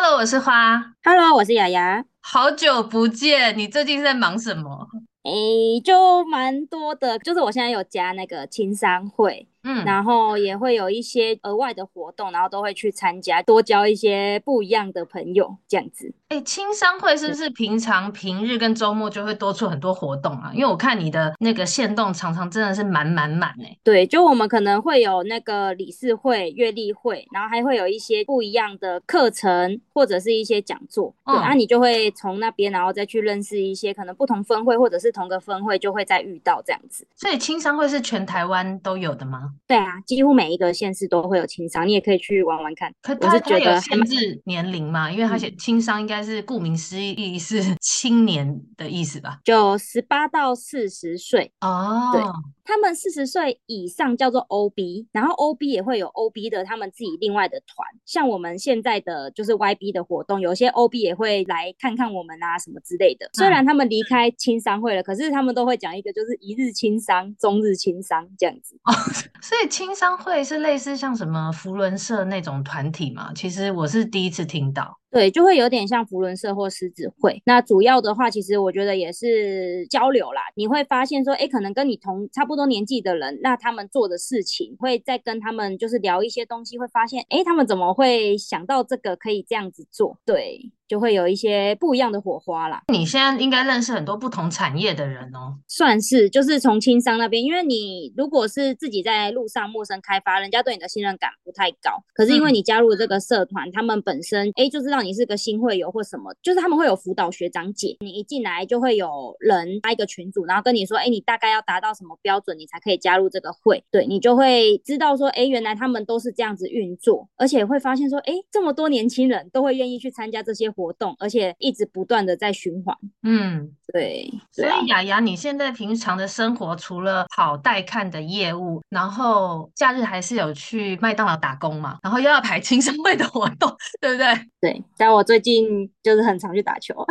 [0.00, 4.88] 我是花，Hello，我是雅雅，好久不见，你最近在忙什么？
[5.24, 9.46] 诶、欸，就蛮多的，就是我现在有加那个青商会。
[9.62, 16.12] 嗯，然后也会有一些额外的活动，然后都会去参加，多交一些不一样的朋友，这样子。
[16.28, 20.50] 哎，青商会是不是平常平日跟周末就会多出很多活动啊？
[20.54, 23.76] 因为我看你的那个线动常常真的是满满满哎。
[23.82, 31.14] 对，就我们可能会有那个理事会、月例会，然后还会有一些不一样的课程或者是一些讲座。
[31.24, 37.06] 嗯、对，然后你就会从那边，然后再去认识一些可能不同分会或者是同个分会就会再遇到这样子。
[37.16, 39.47] 所以青商会是全台湾都有的吗？
[39.66, 42.92] 对啊，几乎每一个县市都会有轻商，你也可以去玩玩看。
[43.02, 45.10] 可他是觉得有限制年龄嘛？
[45.10, 49.38] 因为他写轻商应该是顾名思义是 青年的意思吧？
[49.44, 52.10] 就十八到四十岁哦。
[52.12, 52.22] 对，
[52.68, 57.88] 他们四十岁以上叫做 OB，然后 OB 也会有 OB 的他们自己另外的团。
[58.04, 63.30] 像我们现在的就是 YB 的活动，有些 OB 也会来看看我们啊什么之类的。
[63.32, 68.78] 虽然他们离开青商会了，可是他们都会讲一个就是一日青商、终日青商这样子。
[68.84, 68.92] 哦，
[69.40, 69.68] 所以。
[69.78, 73.32] 青商会是类似像什么福伦社那种团体吗？
[73.34, 74.97] 其实我是第一次听到。
[75.10, 77.40] 对，就会有点像福伦社或狮子会。
[77.46, 80.42] 那主要的话，其实我觉得也是交流啦。
[80.54, 90.18] 你会发现说，哎，可能跟你同差不多年纪的人，那他们做的事情，会再跟他们就是聊一些东西，会发现，哎，他们怎么会想到这个可以这样子做？
[90.26, 92.82] 对，就会有一些不一样的火花啦。
[92.92, 95.58] 你现在应该认识很多不同产业的人哦。
[95.66, 102.02] 算是，就是从轻商那边，因为你如果是自己在路上陌生开发，人家对你的信任感不太高。
[102.14, 104.98] 可是因为你加入这个社团，嗯、他们本身，哎，就知道。
[104.98, 124.32] 你是个新会友或什么，就是他们会有辅导学长姐，你一进来就会有人发一个群组，然后跟你说，哎，你大概要达到什么标准，你才可以加入这个会，对，你就会知道说，哎，原来他们都是这样子运作，而且会发现说，哎，这么多年轻人都会愿意去参加这些活动，而且一直不断的在循环，嗯，对。
[124.52, 133.68] 所以雅雅，你现在平常的生活除了跑带看的业务，然后假日还是有去麦当劳打工嘛，然后又要排青商会的活动，
[134.00, 134.26] 对不对？
[134.60, 134.84] 对。
[134.96, 137.06] 但我最近就是很常去打球，啊，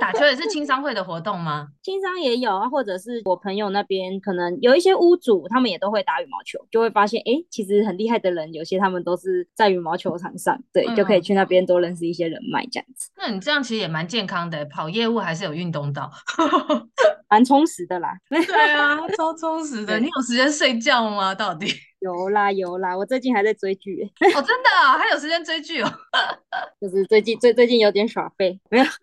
[0.00, 1.68] 打球也是青商会的活动吗？
[1.84, 13.10] 青商也有啊，或者是我朋友那边可能有一些屋主，他们也都会打羽毛球，就会发现，哎、欸，其实很厉害的人，有些他们都是在羽毛球场上，对，嗯、就可以去那边多认识一些人脉这样子。
[13.16, 16.10] 那你这样其实也蛮健康的，跑业务还是有运动到，
[17.28, 18.16] 蛮充实的啦。
[18.28, 19.98] 对啊，超充实的。
[19.98, 21.34] 你有时间睡觉吗？
[21.34, 21.66] 到底？
[22.00, 24.02] 有啦有啦，我最近还在追剧
[24.34, 25.92] 哦，真的、哦、还有时间追剧哦，
[26.80, 28.84] 就是最近最最近有点耍废，没有。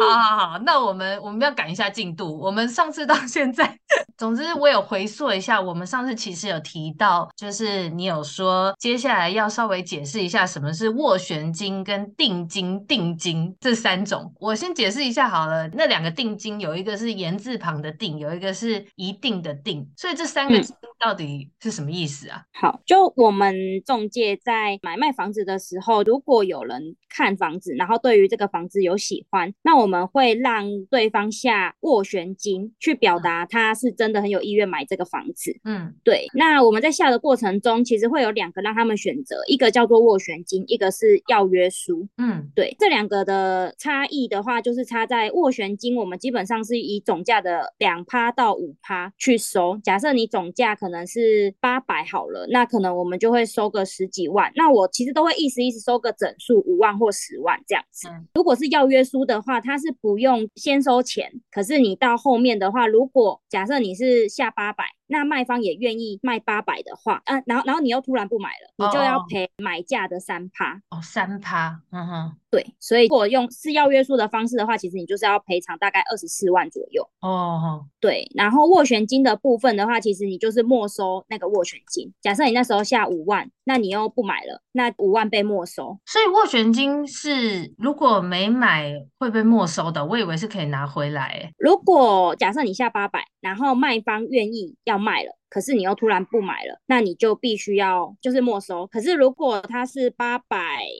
[0.00, 2.36] 好好好，那我们我们要赶一下进度。
[2.36, 3.78] 我们上次到现在，
[4.18, 14.34] 总之我有回溯一下，我们上次其实有提到，就是你有说接下来要稍微解释一下什么是斡旋金跟定金、定金这三种。
[14.40, 22.44] 我先解释一下好了，那两个定金有一个是言字旁的定，有一个是一定的定，所以这三个字到底是什么意思啊？
[22.54, 23.54] 嗯、好，就我们
[23.86, 35.54] 中介在买卖房子的时候，如果有人看房子，然后对于这个房子有喜欢，那我我们会让对方下斡旋金，去表达他是真的很有意愿买这个房子。
[35.62, 36.26] 嗯，对。
[36.32, 42.08] 那我们在下的过程中，其实会有两个让他们选择，一个叫做斡旋金，一个是要约书。
[42.16, 42.74] 嗯，对。
[42.78, 49.78] 这两个的差异的话，就是差在斡旋金，我们基本上是以总价的两趴到五趴去收。
[49.84, 54.50] 假设你总价可能是八百好了，那可能我们就会收个十几万。
[54.56, 58.08] 那我其实都会意思意思收个整数五万或十万这样子。
[58.08, 70.80] 嗯，如果是要约书的话，他它是不用先收钱，可是你到后面的话，如果假设你是下八百，那卖方也愿意卖八百的话，嗯、呃，然后然后你又突然不买了，你就要赔买价的三趴。
[70.90, 72.36] 哦，三趴，嗯哼。
[72.50, 77.02] 对，所以如果用是要约束的方式的话，其实你就是要赔偿大概二十四万左右。
[77.20, 82.12] 哦，哦，对，然后斡旋金的部分的话，其实你就是没收那个斡旋金。
[82.20, 85.98] 假设你那时候下五万，那你又不买了，那五万被没收。
[86.06, 91.52] 所以斡旋金是如果没买会被没收的，我以为是可以拿回来。
[91.58, 95.30] 如果假设你下八百，然后卖方愿意要卖了。
[95.48, 98.88] 可是你又突然不买了，那你就必须要就是没收。
[98.88, 100.58] 可是如果他是八百，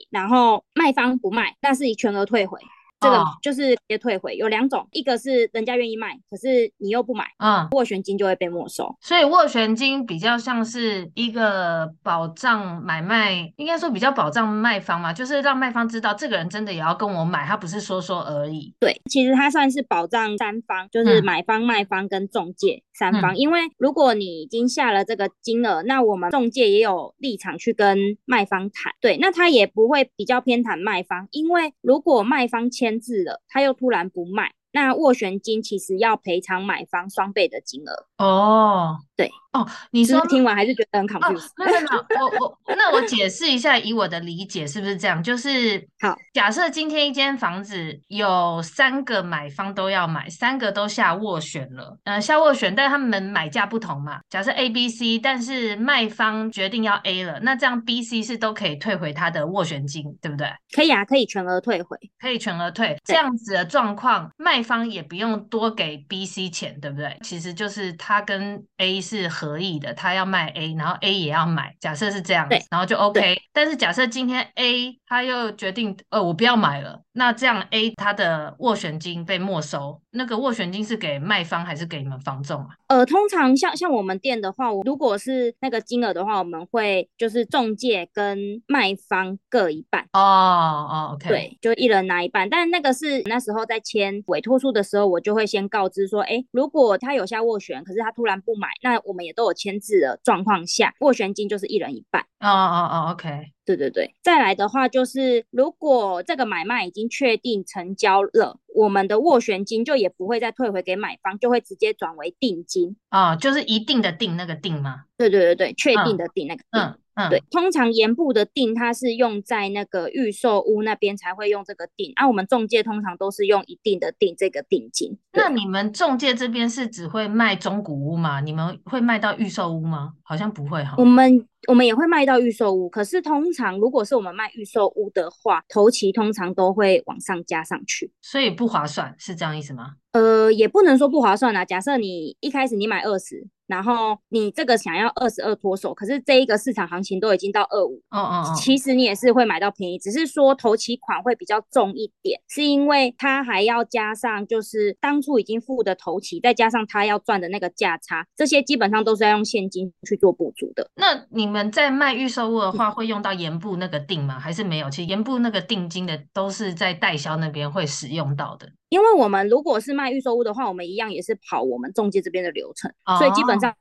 [0.09, 2.57] 然后卖方不卖，那是全额退回。
[2.99, 8.95] 这个就是直接退回，有两种，一个是人家愿意卖，可是你又不买，嗯，斡旋金就会被没收。
[9.01, 18.73] 所以斡旋金比较像是一个保障买卖，应该说比较保障卖方嘛，就是让卖方知道这个人真的也要跟我买，他不是说说而已。
[18.79, 23.33] 对，其实它算是保障三方，就是买方、嗯、卖方跟中介三方。
[23.33, 32.85] 嗯、因为如果你已经下了这个金额，那我们中介也有立场去跟卖方谈，对，那他也不会比较偏袒卖方，因为如果卖方签。
[32.85, 38.97] 签字了，他又突然不卖，那斡旋金其实要赔偿买方双倍的金额哦。
[39.15, 39.31] 对。
[39.55, 41.47] 哦，你说听完还是觉得很 confused？
[41.57, 41.87] 没有没
[42.19, 45.23] 有，我我那我解释一下，以我的理解是不是这样？
[45.23, 54.19] 就是好，假设今天一间房子有三个买方都要买，三个都下斡旋了，嗯、呃，下斡旋，但他们买价不同嘛。
[54.29, 60.51] 假设 A、B、C，但是卖方决定要 A 了，那这样 B、C 是都可以退回他的斡旋金，对不对？
[60.75, 62.97] 可以啊，可以全额退回，可以全额退。
[63.05, 67.17] 这样子的状况，卖方也不用多给 B、C 钱，对不对？
[67.23, 69.44] 其实就是他跟 A 是合。
[69.45, 73.37] 可以的，他要卖 A，然后 A 也要买，假设是这样，然后就 OK。
[73.53, 82.69] 但是假设今天 A 他又决定，呃，我不要买了，那这样 A 他的斡旋金被没收，那个斡旋金是给卖方还是给你们房仲啊？
[82.87, 90.01] 呃，通常像像我们店的话，如果是那个金额的话，我们会就是中介跟卖方各一半。
[90.13, 92.49] 哦哦，OK，对，就一人拿一半。
[92.49, 102.21] 但那个是那时候在签委托书的时候，我就会先告知说，哎，如果他有下斡旋，可是他突然不买，那我们也都有签字的状况下，斡旋金就是一人一半。
[102.39, 104.15] 哦哦哦，OK，对对对。
[104.21, 112.95] 再来的话就是，如果这个买卖已经确定成交了，我们的斡旋金就也不会再退回给买方，就会直接转为定金。
[113.11, 115.05] 哦，就是一定的定那个定吗？
[115.17, 116.81] 对对对对，确定的定那个定。
[116.81, 116.83] 嗯。
[116.85, 116.99] 嗯，
[117.29, 125.17] 对，通常盐步的定，它是用在那个预售屋那边才会用这个定，啊，我们中介通常都是用一定的定这个定金。
[125.31, 128.41] 那你们中介这边是只会卖中古屋吗？
[128.41, 130.13] 你们会卖到预售屋吗？
[130.23, 130.95] 好像不会哈。
[130.97, 139.95] 我们我们也会卖到预售屋，可是通常如果是我们卖预售屋的话，头期通常都会往上加上去，所以不划算，是这样意思吗？
[140.11, 141.65] 呃，也不能说不划算啊。
[141.65, 143.47] 假设你一开始你买二十。
[143.67, 160.87] 然后你这个想要二十二脱手，可是这一个市场行情都已经到二五，哦哦，其实你也是会买到便宜，只是说头期款会比较重一点，是因为它还要加上就是当初已经付的头期，再加上他要赚的那个价差，这些基本上都是要用现金去做补足的。
[160.93, 164.37] 那你们在卖预售物的话，会用到盐部那个定吗？
[164.37, 164.89] 还是没有？
[164.89, 168.69] 其实盐部那个定金的都是在代销那边会使用到的。
[168.95, 173.75] 因为我们如果是卖预售屋的话，我们一样也是跑我们中介这边的流程，哦、所以基本上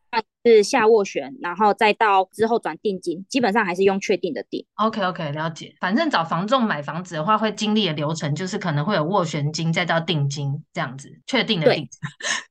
[0.44, 4.66] 是下斡旋，然后再到之后转定金，基本上还是用确定的定。
[4.74, 5.72] OK OK，了解。
[5.80, 11.88] 反正找房仲买房子的话，会经历的流程就是可能会有斡旋金，再到定金这样子，确定的定。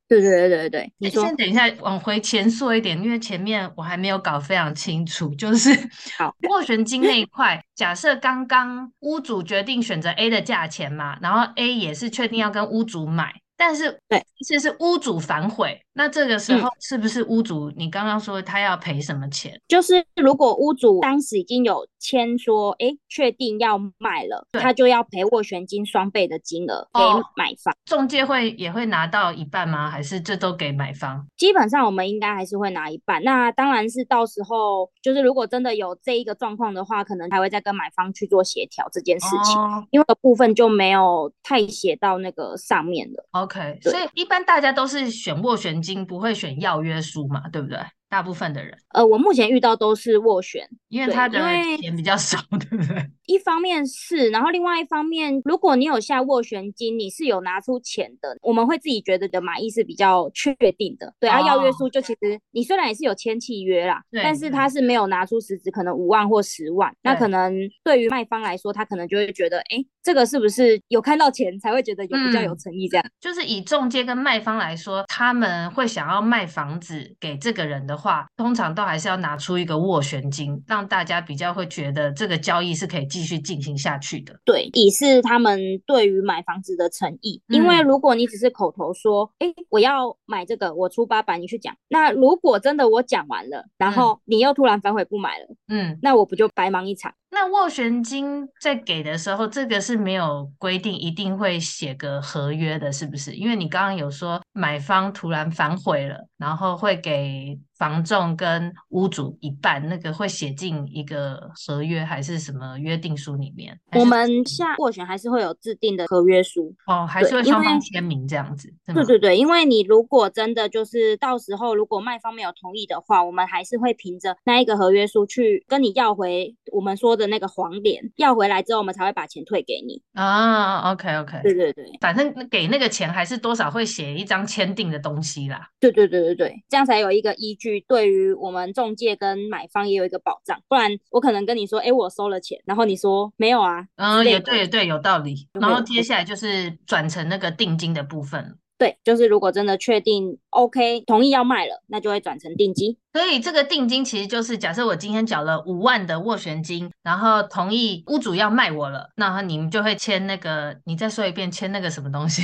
[0.06, 0.92] 对对对对对对。
[0.98, 5.70] 你，先等一下，往回前说一点，因为前面我还没有搞非常清楚，就是
[6.18, 13.34] 好斡旋金那一块，假设刚刚屋主决定选择 A 的价钱嘛，然后 A 也是确定要跟屋主买。
[13.56, 17.72] 但是，对，其实是屋主反悔，那这个时候是不是屋主？
[17.76, 19.52] 你刚刚说他要赔什么钱？
[19.52, 27.00] 嗯，就是如果屋主当时已经有签说，哎，确定要卖了，他就要赔斡旋金双倍的金额给
[27.36, 27.74] 买方。
[27.84, 29.88] 中介会也会拿到一半吗？
[29.88, 31.26] 还是这都给买方？
[31.36, 33.22] 基本上我们应该还是会拿一半。
[33.22, 43.24] 那当然是到时候，就是如果真的有这一个状况的话，可能还会再跟买方去做协调这件事情，哦，因为的部分就没有太写到那个上面的。
[43.30, 47.78] OK，所以一般大家都是选斡旋已经，不会选要约书嘛，对不对？
[48.14, 51.36] 大部分的人，呃，我目前遇到都是斡旋，因为他的
[51.80, 52.38] 钱比较少，
[52.70, 53.10] 对不对？
[53.26, 61.12] 一方面是，然后另外一方面，如果你有下斡旋金，你是有拿出钱的，我们会自己觉得的满意是比较确定的。
[61.18, 67.52] 对、哦、啊，要约书就其实你虽然也是有签契约啦，对但是他是没有拿出实质可能五万或十万，那可能
[67.82, 72.88] 对于卖方来说，他可能就会觉得，哎，这个是不是有看到钱才会觉得有比较有诚意？
[72.88, 78.03] 这样、嗯、就是以中介跟卖方来说，他们会想要卖房子给这个人的话，
[78.36, 84.38] 通常都还是要拿出一个斡旋金，让大家比较会觉得这个交易是可以继续进行下去的。
[84.44, 87.40] 对，以示他们对于买房子的诚意。
[87.48, 91.74] 因为如果你只是口头说，哎、嗯，我要买这个，我出八百，你去讲。
[91.88, 97.12] 那如果真的我讲完了，然后你又突然反悔不买了，嗯，那我不就白忙一场？
[97.30, 103.32] 那斡旋金在给的时候，这个是没有规定一定会写个合约的，是不是？
[103.32, 113.76] 因为你刚刚有说买方突然反悔了，然后会给房仲跟屋主一半，那个会写进一个合约还是什么约定书里面？
[113.92, 118.72] 我们下斡旋还是会有制定的合约书哦，还是会双方签名这样子。
[118.86, 127.24] 对对对，因为你如果真的就是到时候如果卖方没有同意的话，我们还是会凭着那一个合约书去跟你要回我们说的。
[127.24, 130.92] 那个黄脸要回来之后，我们才会把钱退给你啊。
[130.92, 135.66] OK OK，对对对，反正给那个钱还是多少会写一张签订的东西啦。
[135.80, 140.60] 对对对对对，这样才有一个依据，对于我们中介跟买方也有一个保障。
[140.68, 143.86] 不然我可能跟你说，哎，我收了钱，然后你说没有啊。
[143.96, 145.48] 嗯，也对也对，有道理。
[145.52, 148.56] 然后接下来就是转成那个定金的部分。
[148.76, 152.96] 对，就是如果真的确定 OK 同意要卖了，那就会转成定金。
[153.12, 162.42] 所以这个定金其实就是假设我今天缴了五万的斡旋金，然后同意屋主要卖我了，那你们就会签那个，你再说一遍，签那个什么东西？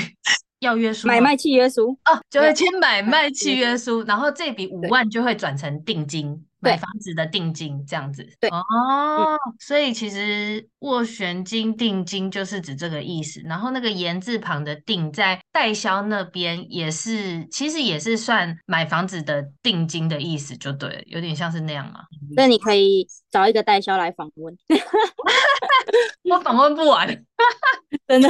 [0.60, 1.08] 要约书？
[1.08, 6.46] 买卖契约书哦，就会签买卖契约书，然后这笔五万就会转成定金。
[6.62, 13.40] 买房子的定金这样子，对哦，嗯、所以其实斡旋金、定金就是指这个意思。
[13.46, 22.00] 然后那个言字旁的定，在代销那边也是，其实也是算买房子的定金的意思，就对，有点像是那样嘛。
[22.36, 24.54] 那你可以找一个代销来访问，
[26.30, 27.06] 我访问不完，
[28.06, 28.28] 真的。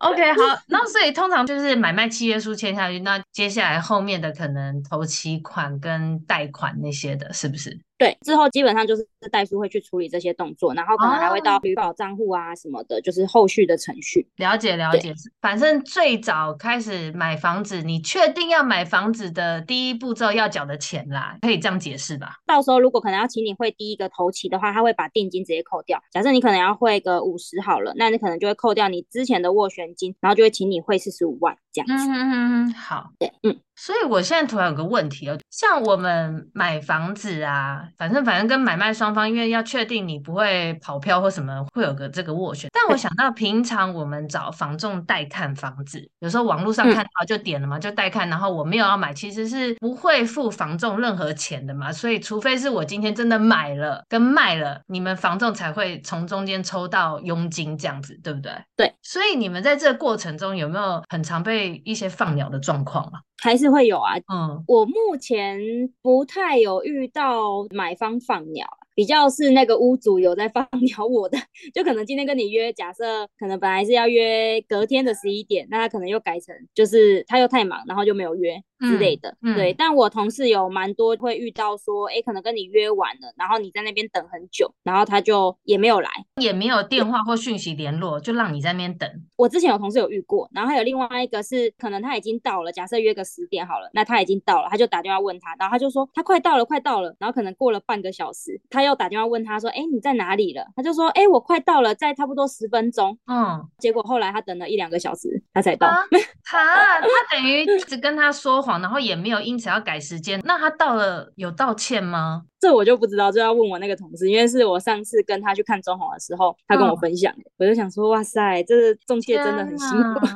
[0.00, 7.32] OK，好，那所以通常就是买卖契约书签下去，那接下来后面的可能头期款跟贷款那些的。
[7.32, 7.80] 是不是？
[7.98, 14.26] 对，之后基本上就是代书会去处理这些动作，然后可能还会到旅保账户啊什么的，哦、就是后续的程序。
[14.36, 22.36] 了解了解，反正最早开始买房子，你确定要买房子的第一步骤要缴的钱啦，可以这样解释吧？
[22.46, 26.00] 到时候如果可能要请你汇第一个头期的话，他会把定金直接扣掉。
[26.12, 31.56] 假设你可能要汇个五十好了，那你可能就会扣掉你之前的斡旋金，然后就会请你汇四十五万
[31.86, 32.08] 这样子。
[32.08, 32.32] 嗯嗯
[32.68, 33.56] 嗯，好，对，嗯。
[33.80, 42.68] 所以我现在突然有个问题哦，像我们买房子啊，反正反正跟买卖双方，因为要确定你不会跑票或什么，会有个这个斡旋。
[42.72, 51.92] 但我想到平常我们找房仲代看房子，有时候网络上看到就点了嘛，就代看，然后我没有要买，其实是不会付房仲任何钱的嘛。
[51.92, 58.50] 所以除非是我今天真的买了跟卖了，你们房仲才会从中间抽到佣金这样子，对不对？
[58.76, 58.92] 对。
[59.02, 63.20] 所以你们在这个过程中有没有很常被一些放鸟的状况啊？
[63.42, 65.58] 还是会有啊，嗯，我目前
[66.02, 68.66] 不太有遇到买方放鸟。
[68.98, 71.38] 比较是那个屋主有在放 鸟我的，
[71.72, 79.28] 就可能今天跟你约，假设可能本来是要约隔天的十一点，那他可能又改成就是他又太忙，然后就没有约之类的。
[79.40, 89.08] 嗯嗯、对，但我同事有蛮多会遇到说，哎，可能跟你约完了，然后你在那边等很久，然后他就也没有来，也没有电话或讯息联络，就让你在那边等。
[89.36, 105.86] 我之前有同事有遇过，然后还有另外一个是可能他已经到了，假设约个十点好了，那他已经到了，他就打电话问他，然后他就说他快到了，快到了，然后可能过了半个小时，他又打电话问他说：“哎，你在哪里了？”他就说：“哎，我快到了，在差不多十分钟。”嗯，结果后来他等了一两个小时，他才到。
[105.86, 106.02] 啊，
[106.44, 110.40] 他等于一直跟他说谎，然后也没有因此要改时间。
[110.44, 112.42] 那他到了有道歉吗？
[112.60, 117.42] 这我就不知道，就要问我那个同事，因为是我上次跟他去看装潢的时候，他跟我分享的。
[117.42, 120.26] 嗯，我就想说：“哇塞，这个中介真的很辛苦。”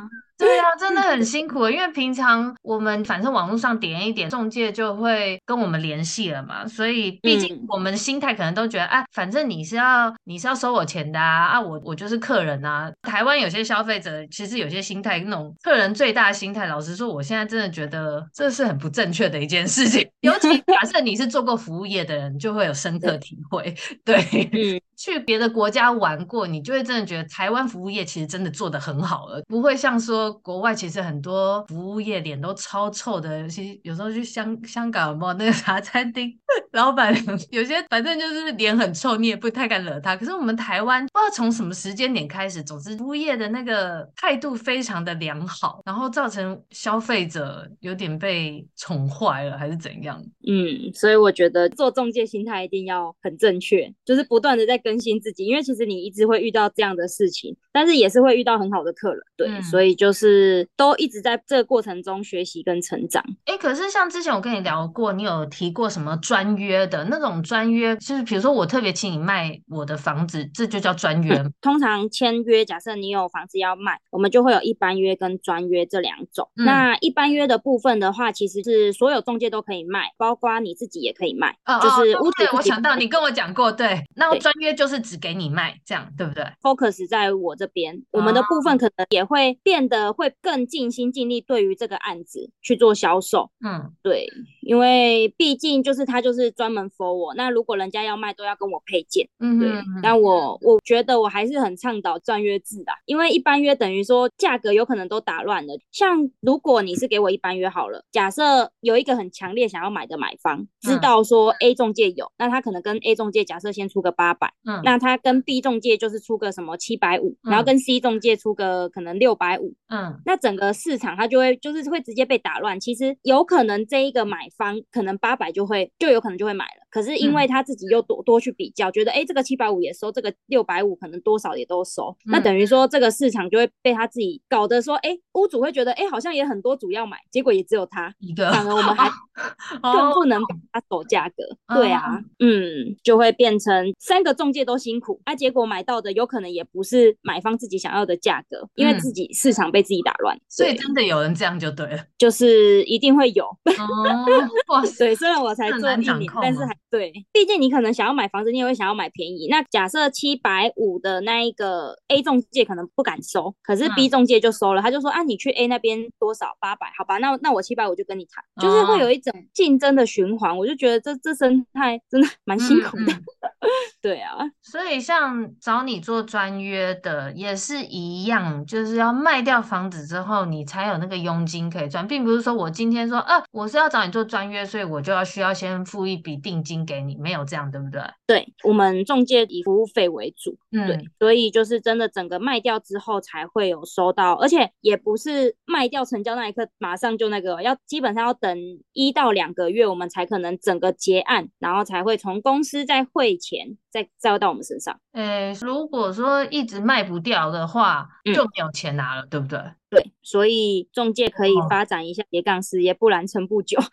[0.42, 12.90] 对啊，真的很辛苦，因为平常我们反正网络上点一点，中介就会跟我们联系了嘛，所以毕竟我们的心态可能都觉得，啊，反正你是要你是要收我钱的啊，啊，我我就是客人啊。
[13.02, 20.04] 台湾有些消费者其实有些心态，那种客人最大的心态，老实说，我现在真的觉得这是很不正确的一件事情。
[20.22, 23.74] 尤其假设你是做过服务业的人，就会有深刻体会。
[24.04, 36.32] 对，去别的国家玩过，你就会真的觉得台湾服务业其实真的做得很好了，不会像说国外其实很多服务业脸都超臭的，尤其有时候去香香港有没有那个茶餐厅
[36.70, 37.12] 老板，
[37.50, 40.14] 有些反正就是脸很臭，你也不太敢惹他。
[40.14, 50.22] 可是我们台湾不知道从什么时间点开始，总之服务业的那个态度非常的良好，然后造成消费者有点被宠坏了，还是怎样？
[50.46, 63.24] 嗯，所以我觉得做中介心态一定要很正确，就是不断的在跟更新自己，因为其实你一直会遇到这样的事情，但是也是会遇到很好的客人，对，嗯、所以就是都一直在这个过程中学习跟成长。
[63.46, 71.50] 哎、欸，可是像之前我跟你聊过，你有提过什么专约的那种专约，就是比如说我特别请你卖我的房子，这就叫专约、嗯。
[71.62, 76.50] 通常签约，假设你有房子要卖，我们就会有一般约跟专约这两种。
[76.56, 81.56] 嗯、那一般约的部分的话，其实是所有中介都可以卖，包括你自己也可以卖。
[81.64, 93.50] 哦、就是屋主、哦、我想到你跟我讲过，对，那专约就是只给你卖，这样对不对？Focus 在我这边，我们的部分可能也会变得会更尽心尽力，对于这个案子去做销售。
[93.64, 94.26] 嗯，对，
[94.62, 99.28] 因为毕竟就是他就是专门 for 我，那如果人家要卖，都要跟我配件。
[99.38, 99.70] 嗯，对。
[100.02, 105.74] 但我我觉得我还是很倡导专约制的，因为一般约等于说价格有可能都打乱了。
[105.90, 122.78] 像如果你是给我一般约好了，假设有一个很强烈想要买的买方，知道说 A 中介有，那他可能跟 A 中介假设先出个八百，嗯，那他跟 B 中介就是出个什么七百五，然后跟 C 中介出个可能六百五，嗯，那整个市场他就会就是会直接被打乱。
[122.78, 139.10] 其实有可能这一个买方可能八百就会就有可能就会买了，可是因为他自己又多多去比较，觉得哎这个七百五也收，这个六百五可能多少也都收，那等于说这个市场就会被他自己搞得说，哎屋主会觉得哎好像也很多主要买，结果也只有他一个，反而我们还
[139.82, 141.74] 更不能把他走价格。
[141.74, 153.46] 对啊，嗯，就会变成三个中介都辛苦，啊，结果买到的有可能也不是买方自己想要的价格，因为自己市场被自己打乱，所以真的有人这样就对了， 就是一定会有。
[154.68, 159.48] 哇塞，虽然我才做一年，但是还对，毕竟你可能想要买房子，你也会想要买便宜。
[159.48, 170.56] 那假设七百五的那一个 A 中介可能不敢收，可是 B 中介就收了，他就说啊，你去 A 那边多少八百，好吧，那那我七百五就跟你谈，就是会有一种竞争的循环。
[170.56, 173.12] 我就觉得这这生态真的蛮辛苦的。
[174.02, 188.00] 对啊， 所以像找你做专约的也是一样，就是要卖掉房子之后，你才有那个佣金可以赚，并不是说我今天说啊，我是要找你做专约，所以我就要需要先付一笔定金给你，没有这样，对不对？
[188.26, 198.58] 对，我们中介以服务费为主，嗯，对，所以就是真的整个卖掉之后才会有收到，而且也不是卖掉成交那一刻马上就那个，要基本上要等
[198.92, 203.76] 一到两个月，我们才可能整个结案，然后才会从公司再汇钱。
[203.92, 209.60] 再再到我们身上，诶，如果说一直卖不掉的话，就没有钱拿了，嗯、对不对？
[209.90, 213.78] 对，所以中介可以发展一下斜杠事业，不然撑不久。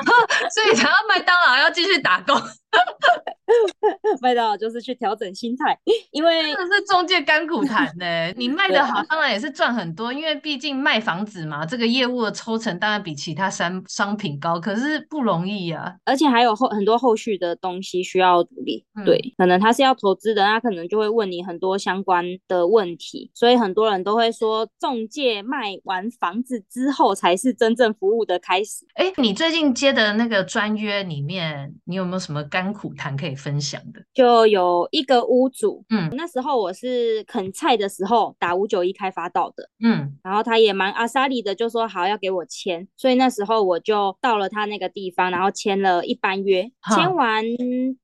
[0.54, 2.40] 所以想要麦当劳要继续打工。
[4.20, 5.78] 麦当劳就是去调整心态，
[6.10, 8.32] 因为真的是中介干苦谈呢。
[8.36, 15.94] 你卖的好，当然也是赚很多，因为毕竟卖房子嘛，这个业务的抽成当然比其他商商品高，可是不容易啊。
[16.04, 18.84] 而且还有后很多后续的东西需要处理。
[18.94, 28.86] 嗯、对，可能他是要投资的，他可能就会问你很多相关的问题，所以很多人都会说，中介卖完房子之后才是真正服务的开始。
[28.94, 34.00] 哎，你最近接的那个专约里面，你有没有什么甘苦谈可以分享的？
[34.14, 46.62] 就有一个屋主，嗯，那时候我是啃菜的时候打五九一开发到的，嗯，然后他也蛮阿莎力的，就说好要给我签，所以那时候我就到了他那个地方，然后签了一般约，
[46.94, 47.44] 签完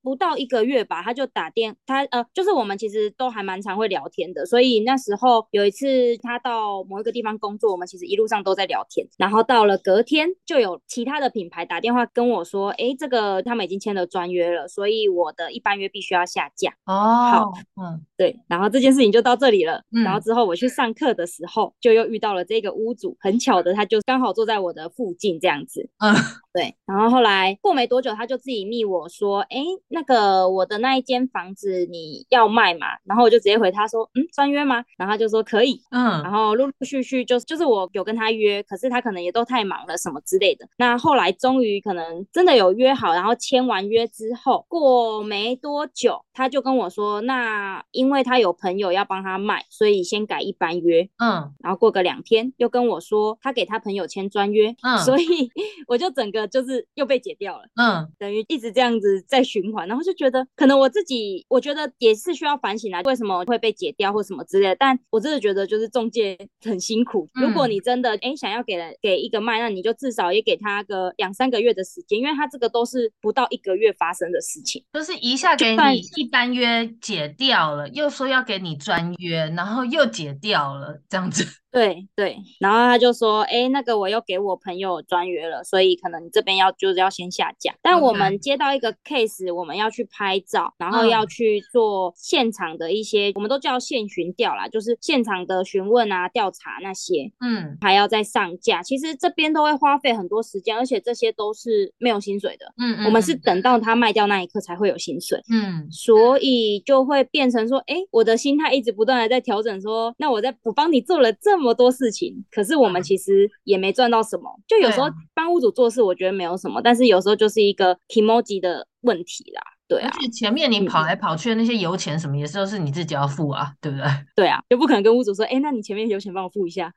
[0.02, 16.70] 不到一个月吧，他就打电，他呃，就是我们其实都还蛮常会聊天的，所以那时候有一次他到某一个地方工作，我们其实一路上都在聊天，然后到了隔天就有其他的品牌打电话跟我说，哎，这个他们已经签了专约了，所以我的一般约必须要下架。
[16.86, 19.82] 哦，好，嗯，对，然后这件事情就到这里了。
[19.94, 25.88] 嗯，然后之后我去上课的时候，就又遇到了这个屋主，很巧的，他就刚好坐在我的附近这样子。
[25.98, 26.14] 嗯，
[26.52, 29.58] 对，然后后来过没多久，他就自己密我说，哎，
[29.88, 32.86] 那个我的那一间房子你要卖吗？
[33.04, 34.84] 然后我就直接回他说，嗯，专约吗？
[34.96, 35.80] 然后他就说可以。
[35.90, 40.66] 嗯，然后陆陆续续就就是我有跟他约，可是他可能也都太忙了什么之类的。
[40.76, 51.08] 那后来终于可能真的有约好，然后签完约之后，过没多久，他就跟我说，那因为他有朋友要帮他卖，所以先改一般约。
[51.18, 54.74] 嗯，然后过个两天，又跟我说他给他朋友签专约。
[54.82, 55.50] 嗯， 所以
[55.86, 57.64] 我就整个就是又被解掉了。
[57.76, 64.76] 嗯，等于一直这样子在循环，然后就觉得可能我自己，我觉得也是需要反省啊，为什么会被解掉或什么之类的。
[64.76, 67.28] 但我真的觉得就是中介很辛苦。
[67.34, 81.46] 嗯、如果你真的哎想要给人给一个卖，那你就至少也给他个两三个月的时间，因为他这个都是不到一个月发生的事情，就是一下给你一单约解掉了，又说要给你专约，然后又解掉了，这样子。
[81.70, 87.74] 对对，然后他就说，哎，那个我又给我朋友专约了，所以可能你这边要就是要先下架。
[87.82, 98.82] 但我们接到一个 case，、我们要去拍照，然后要去做现场的一些，嗯、我们都叫现巡调啦，就是现场的询问啊、调查那些，嗯，还要再上架。
[98.82, 111.70] 其实这边都会花费很多时间，而且这些都是没有薪水的，嗯嗯，我们是等到他卖掉那一刻才会有薪水，嗯，所以就会变成说，哎，我的心态一直不断的在调整说，说那我在我帮你做了这么。
[111.70, 114.50] 这么多事情，可是我们其实也没赚到什么。
[114.66, 119.60] 就有时候帮屋主做事，我觉得没有什么，但是有时候就是一个 kimoji 的问题啦。
[119.90, 124.06] 对啊，而且前面你跑来跑去的那些油钱什么，也是都是你自己要付啊，对不对？
[124.36, 126.92] 对啊，就不可能跟屋主说，哎，那你前面油钱帮我付一下。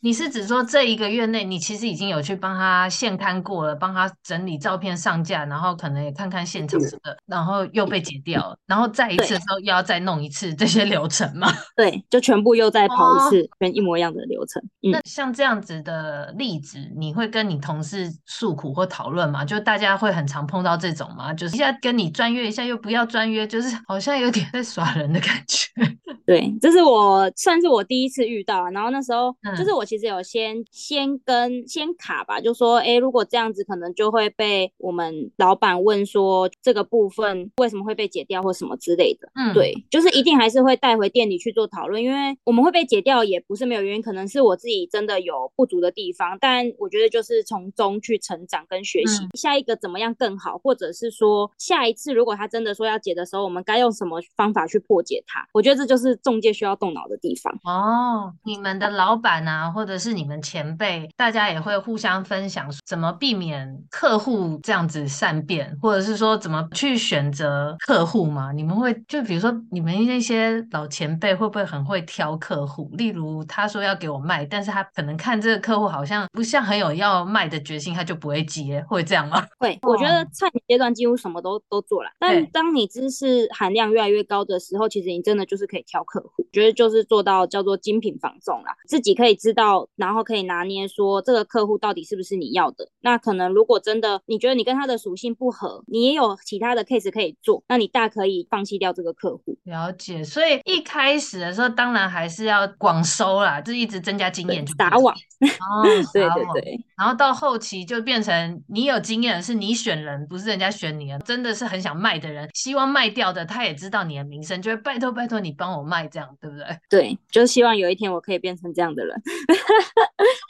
[0.00, 11.52] 你是指说这一个月内，你其实已经有去帮他现勘过了，帮他整理照片上架，然后可能也看看现场什么的，然后又被截掉了，然后再一次的时候又要再弄一次这些流程嘛？
[11.76, 14.62] 对，就全部又再跑一次，跟、哦、一模一样的流程。
[14.82, 19.44] 嗯、那像这样子的例子，你会跟你同事诉苦或讨论吗？
[19.44, 21.34] 就大家会很常碰到这种吗？
[21.34, 21.57] 就是。
[21.58, 25.66] 一下跟你专约，一下又不要专约，就是好像有点在耍人的感觉。
[26.24, 28.68] 对，这是我算是我第一次遇到。
[28.68, 39.26] 然后那时候就是我其实有先、嗯、先跟先卡吧，就说哎，如果这样子可能就会被我们老板问说这个部分为什么会被解掉或什么之类的。
[39.34, 51.50] 嗯，对，就是一定还是会带回店里去做讨论，因为我们会被解掉也不是没有原因，可能是我自己真的有不足的地方，但我觉得就是从中去成长跟学习，嗯、下一个怎么样更好，或者是说。
[51.56, 55.46] 下一次如果他真的说要解的时候，我们该用什么方法去破解它？
[55.52, 58.34] 我觉得这就是中介需要动脑的地方哦。
[58.44, 68.52] 你们的老板啊，或者是你们前辈，大家也会互相分享怎么避免客户这样子善变，或者是说怎么去选择客户吗？
[68.52, 72.90] 你们会就比如说你们那些老前辈会不会很会挑客户？
[72.92, 79.42] 例如他说要给我卖，但是他可能看这个客户好像不像很有要卖的决心，他就不会接，会这样吗？
[79.58, 81.38] 会， 我觉得菜鸟阶段几乎什么。
[81.38, 92.88] 都都做了，但当你知识含量越来越高的时候，其实你真的就是可以挑客户，觉得就是做到叫做精品房仲啦，自己可以知道，然后可以拿捏说这个客户到底是不是你要的。
[93.02, 99.54] 那可能如果真的你觉得你跟他的属性不合，你也有其他的 case 可以做，那你大可以放弃掉这个客户。
[99.64, 105.14] 了解，所以一开始的时候，当然还是要广收啦，就一直增加经验，打网。
[105.14, 105.84] 哦，
[106.14, 111.08] 对对对，然后到后期就变成你有经验，是你选人，不是人家选你。
[111.26, 116.64] 真的是很想卖的人，希望卖掉的，他也知道你的名声，就会拜托拜托你帮我卖，这样对不对？
[116.88, 119.20] 对，就希望有一天我可以变成这样的人。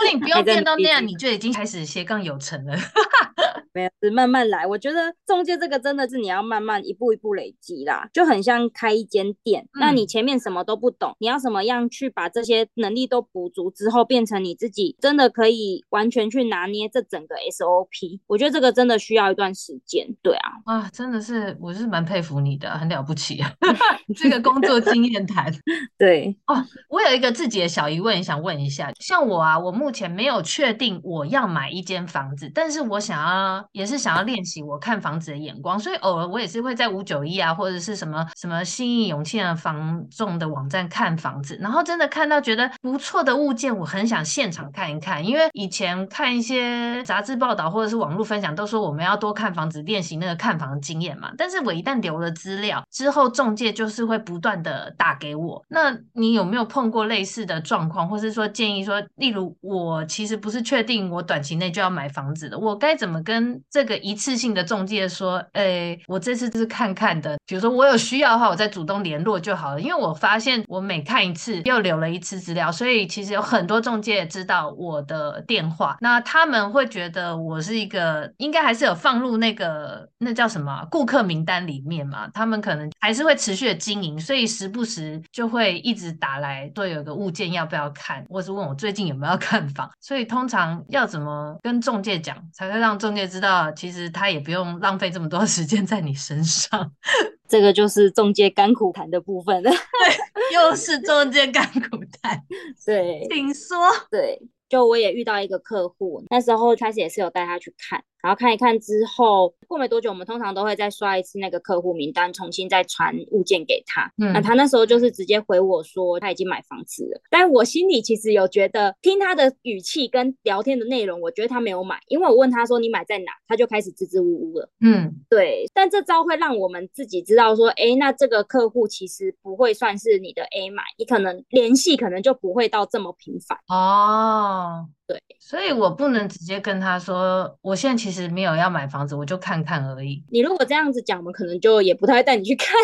[0.04, 2.76] 那你 不用变到那样，你就已经开始斜杠有成了。
[3.74, 4.66] 没有，是慢慢来。
[4.66, 9.80] 我觉得中介这个真的是你要慢慢一步一步累积啦，就很像开一间店，嗯。
[9.80, 18.20] 那你前面什么都不懂，你要怎么样去把这些能力都补足之后，变成你自己真的可以完全去拿捏这整个 SOP。
[18.26, 20.06] 我觉得这个真的需要一段时间。
[20.22, 20.50] 对啊。
[20.64, 23.52] 啊，真的是，我是蛮佩服你的，很了不起啊！
[24.16, 25.52] 这个工作经验谈，
[25.98, 50.58] 对哦，我有一个自己的小疑问想问一下，像我啊，我目前没有确定我要买一间房子，但是我想要，也是想要练习我看房子的眼光，所以偶尔我也是会在五九一啊，或者是什么什么新义永庆的房仲的网站看房子，然后真的看到觉得不错的物件，我很想现场看一看，因为以前看一些杂志报道或者是网络分享，都说我们要多看房子，练习那个看。
[50.58, 55.64] 房经验嘛，但是我一旦留了资料之后，中介就是会不断的打给我。
[55.68, 65.40] 那你有没有碰过类似的状况，或是说建议说，例如我其实不是确定我短期内就要买房子的，我该怎么跟这个一次性的中介说？
[65.58, 69.80] 诶，我这次就是看看的，比如说我有需要的话，我再主动联络就好了。
[69.80, 80.48] 因为我发现我每看一次又留了一次资料，所以其实有很多中介知道我的电话，那他们会觉得我是一个应该还是有放入那个那叫。
[80.48, 89.90] 什么顾客名单里面嘛，他们可能还是会持续的经营，所以时不时就会一直打来说有个物件要不要看，或是问我最近有没有看房。
[90.00, 96.92] 所以通常要怎么跟中介讲，才会让中介知道，其实他也不用浪费这么多时间在你身上。
[97.48, 99.70] 这个就是中介甘苦谈的部分了。
[99.72, 102.44] 对，又是中介甘苦谈。
[102.84, 103.78] 对，请说。
[104.10, 108.04] 对，就我也遇到一个客户，那时候开始也是有带他去看。
[108.22, 114.12] 然后看一看之后，过没多久，我们通常都会再刷一次那个客户名单，重新再传物件给他。
[114.18, 124.68] 嗯，那他那时候就是直接回我说他已经买房子了，但我心里其实有觉得，听他的语气跟聊天的内容，我觉得他没有买，因为我问他说你买在哪，他就开始支支吾吾了。
[124.80, 125.64] 嗯，对。
[125.72, 133.58] 但这招会让我们自己知道说，哎，那这个客户其实不会算是你的 A 买，你可能联系可能就不会到这么频繁。
[133.68, 134.88] 哦。
[135.08, 140.22] 对，所以我不能直接跟他说，我现在其实没有要买房子，我就看看而已。
[140.30, 142.76] 你如果这样子讲，我们可能就也不太会带你去看。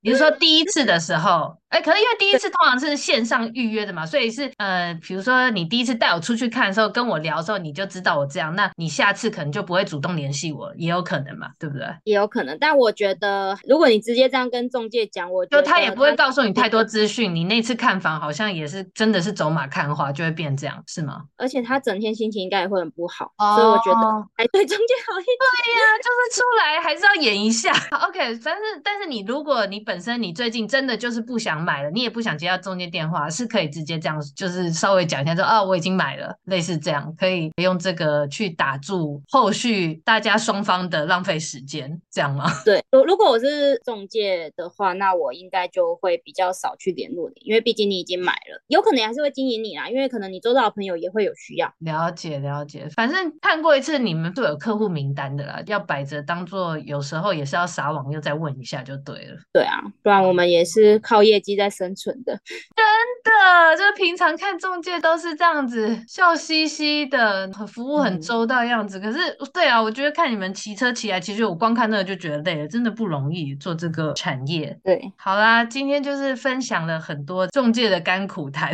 [0.00, 11.86] 比如说第一次的时候，哎，可能因为第一次通常是线上预约的嘛，所以是呃，比如说你第一次带我出去看的时候，跟我聊的时候，你就知道我这样，那你下次可能就不会主动联系我，也有可能嘛，对不对？
[12.04, 17.34] 也有可能，但我觉得如果你直接这样跟中介讲，我就他也不会告诉你太多资讯。
[17.34, 21.22] 你那次看房好像也是真的是走马看花，就会变这样，是吗？
[21.36, 25.36] 而且他整天心情应该也会很不好，哦、所以我觉得还对中介好一点。
[25.38, 27.70] 对呀、啊，就是出来还是要演一下。
[28.08, 42.46] OK，但是但是你如果你本身你最最近真的就是不想买了，你也不想接到中介电话，是可以直接这样，就是稍微讲一下说，啊，我已经买了，类似这样，可以用这个去打住后续大家双方的浪费时间，这样吗？
[42.64, 51.72] 对，如如果我是中介的话，那我应该就会比较少去联络你，因为毕竟你已经买了，有可能还是会经营你啦，因为可能你周遭的朋友也会有需要。
[51.80, 59.36] 了解了解，反正看过一次，你们都有客户名单的啦，要摆着当做有时候也是要撒网，又再问一下就对了。
[59.52, 60.18] 对啊，不然。
[60.28, 62.32] 我们也是靠业绩在生存的，
[62.74, 68.98] 真的，就平常看中介都是这样子，笑嘻嘻的，服务很周到样子。
[68.98, 74.78] 嗯、可是，对啊，我觉得看你们骑车骑来，其实我光看那个就觉得累了，真的不容易做这个产业。
[74.82, 78.72] 对，好啦，今天就是分享了很多中介的甘苦谈。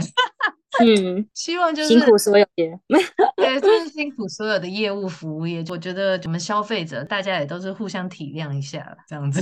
[0.80, 2.76] 嗯， 希望就是辛苦所有业，
[3.36, 5.64] 对，就是辛苦所有的业务服务业。
[5.68, 9.40] 我觉得我们消费者大家也都是互相体谅一下，这样子。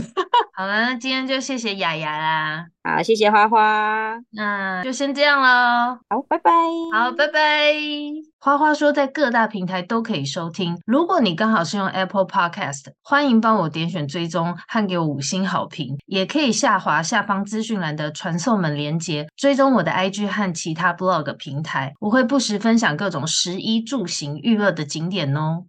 [0.54, 2.66] 好了，那今天就谢谢雅雅啦。
[2.84, 5.98] 好，谢谢花花，那就先这样喽。
[6.10, 6.50] 好，拜拜。
[6.92, 7.72] 好，拜拜。
[8.38, 10.78] 花花说在各大平台都可以收听。
[10.84, 15.96] 如果你刚好是用 Apple Podcast，欢迎帮我点选追踪和给我五星好评。
[16.06, 21.94] 也可以下滑下方资讯栏的传送门连接，追踪我的 IG 和其他 Blog 平台。
[22.00, 25.64] 我会不时分享各种食衣住行娱乐的景点哦。